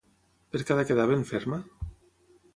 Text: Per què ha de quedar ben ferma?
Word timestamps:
Per 0.55 0.61
què 0.61 0.73
ha 0.75 0.77
de 0.79 0.85
quedar 0.93 1.05
ben 1.13 1.27
ferma? 1.33 1.61